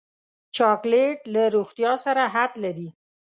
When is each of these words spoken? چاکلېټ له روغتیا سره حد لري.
چاکلېټ 0.55 1.19
له 1.33 1.43
روغتیا 1.55 1.91
سره 2.05 2.23
حد 2.33 2.51
لري. 2.63 2.89